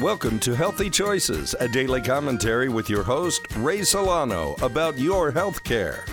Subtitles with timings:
[0.00, 5.62] Welcome to Healthy Choices, a daily commentary with your host, Ray Solano, about your health
[5.62, 6.06] care.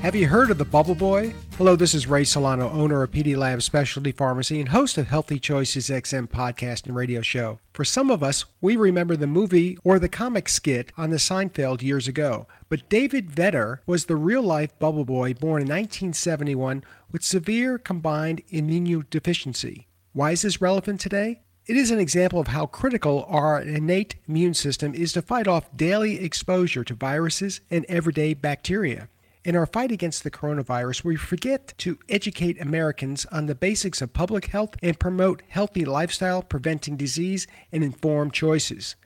[0.00, 1.34] Have you heard of the Bubble Boy?
[1.58, 5.40] Hello, this is Ray Solano, owner of PD Lab Specialty Pharmacy and host of Healthy
[5.40, 7.58] Choices XM podcast and radio show.
[7.72, 11.82] For some of us, we remember the movie or the comic skit on the Seinfeld
[11.82, 12.46] years ago.
[12.68, 18.40] But David Vetter was the real life Bubble Boy born in 1971 with severe combined
[18.52, 19.86] immunodeficiency.
[20.12, 21.40] Why is this relevant today?
[21.64, 25.76] It is an example of how critical our innate immune system is to fight off
[25.76, 29.08] daily exposure to viruses and everyday bacteria.
[29.44, 34.12] In our fight against the coronavirus, we forget to educate Americans on the basics of
[34.12, 38.96] public health and promote healthy lifestyle, preventing disease, and informed choices.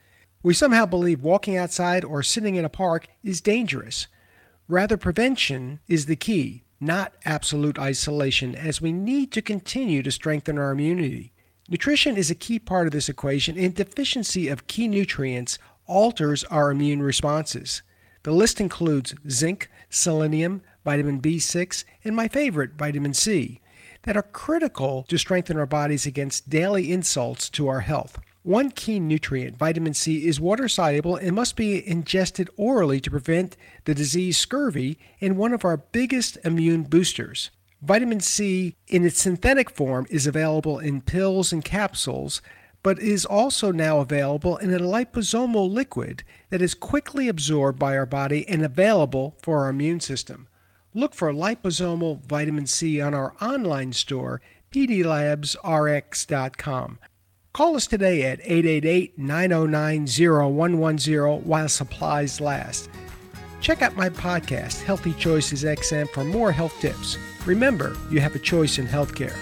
[0.43, 4.07] We somehow believe walking outside or sitting in a park is dangerous.
[4.67, 10.57] Rather, prevention is the key, not absolute isolation, as we need to continue to strengthen
[10.57, 11.35] our immunity.
[11.69, 16.71] Nutrition is a key part of this equation, and deficiency of key nutrients alters our
[16.71, 17.83] immune responses.
[18.23, 23.61] The list includes zinc, selenium, vitamin B6, and my favorite, vitamin C,
[24.05, 28.21] that are critical to strengthen our bodies against daily insults to our health.
[28.45, 33.57] One key nutrient, vitamin C, is water soluble and must be ingested orally to prevent
[33.87, 37.51] the disease scurvy and one of our biggest immune boosters.
[37.83, 42.41] Vitamin C in its synthetic form is available in pills and capsules,
[42.83, 48.07] but is also now available in a liposomal liquid that is quickly absorbed by our
[48.07, 50.49] body and available for our immune system.
[50.95, 54.41] Look for liposomal vitamin C on our online store,
[54.73, 56.99] pdlabsrx.com.
[57.53, 62.89] Call us today at 888 909 0110 while supplies last.
[63.67, 67.19] Check out my podcast, Healthy Choices XM, for more health tips.
[67.47, 69.37] Remember, you have a choice in healthcare.